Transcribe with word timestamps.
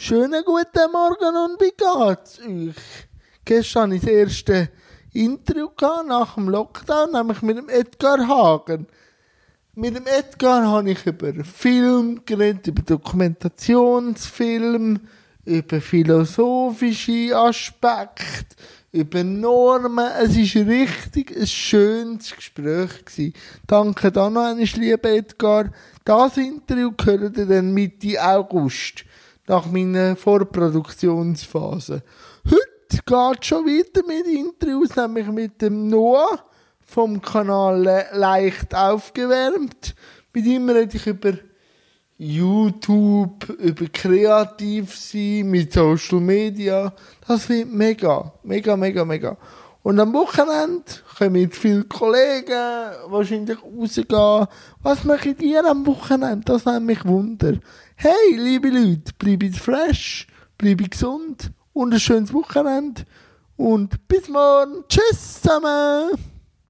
Schönen 0.00 0.44
guten 0.44 0.92
Morgen 0.92 1.36
und 1.36 1.60
wie 1.60 1.72
geht's 1.76 2.38
euch? 2.38 2.76
Gestern 3.44 3.90
hatte 3.90 3.96
ich 3.96 4.02
das 4.02 4.10
erste 4.10 4.70
Interview 5.12 5.70
nach 6.06 6.36
dem 6.36 6.48
Lockdown, 6.48 7.10
nämlich 7.10 7.42
mit 7.42 7.56
dem 7.56 7.68
Edgar 7.68 8.28
Hagen. 8.28 8.86
Mit 9.74 9.96
dem 9.96 10.06
Edgar 10.06 10.68
habe 10.68 10.92
ich 10.92 11.04
über 11.04 11.32
Film 11.42 12.24
geredet, 12.24 12.68
über 12.68 12.82
Dokumentationsfilm, 12.82 15.00
über 15.44 15.80
philosophische 15.80 17.36
Aspekte, 17.36 18.54
über 18.92 19.24
Normen. 19.24 20.12
Es 20.22 20.36
war 20.36 20.68
richtig 20.68 21.36
ein 21.36 21.44
schönes 21.44 22.36
Gespräch. 22.36 23.32
Danke 23.66 24.12
dann 24.12 24.34
noch 24.34 24.44
einmal, 24.44 24.62
lieber 24.62 25.10
Edgar. 25.10 25.72
Das 26.04 26.36
Interview 26.36 26.92
gehört 26.96 27.36
dann 27.36 27.74
Mitte 27.74 28.22
August 28.22 29.04
nach 29.48 29.66
meiner 29.66 30.14
Vorproduktionsphase. 30.14 32.02
Heute 32.44 33.02
geht 33.04 33.44
schon 33.44 33.66
weiter 33.66 34.06
mit 34.06 34.26
Interviews, 34.26 34.94
nämlich 34.94 35.26
mit 35.28 35.62
dem 35.62 35.88
Noah 35.88 36.38
vom 36.84 37.20
Kanal 37.20 38.06
Leicht 38.12 38.74
aufgewärmt. 38.74 39.94
Mit 40.32 40.44
ihm 40.46 40.68
rede 40.68 40.96
ich 40.96 41.06
über 41.06 41.32
YouTube, 42.18 43.48
über 43.58 43.86
kreativ 43.92 44.94
sein, 44.94 45.50
mit 45.50 45.72
Social 45.72 46.20
Media. 46.20 46.92
Das 47.26 47.48
wird 47.48 47.72
mega, 47.72 48.32
mega, 48.42 48.76
mega, 48.76 49.04
mega. 49.04 49.36
Und 49.82 50.00
am 50.00 50.12
Wochenende 50.12 50.82
kommen 51.16 51.50
viele 51.50 51.84
Kollegen 51.84 52.92
wahrscheinlich 53.06 53.58
rausgehen. 53.62 54.46
Was 54.82 55.04
macht 55.04 55.40
ihr 55.40 55.64
am 55.64 55.86
Wochenende? 55.86 56.44
Das 56.44 56.64
nimmt 56.66 56.86
mich 56.86 57.04
Wunder. 57.06 57.54
Hey, 58.00 58.36
liebe 58.36 58.68
Leute, 58.68 59.12
bleibt 59.18 59.56
fresh, 59.56 60.28
bleibt 60.56 60.92
gesund 60.92 61.50
und 61.72 61.92
ein 61.92 61.98
schönes 61.98 62.32
Wochenende. 62.32 63.02
Und 63.56 64.06
bis 64.06 64.28
morgen. 64.28 64.84
Tschüss 64.88 65.42
zusammen. 65.42 66.10